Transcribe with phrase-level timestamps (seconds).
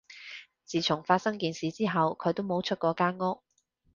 [0.65, 3.43] 自從發生件事之後，佢就冇出過間屋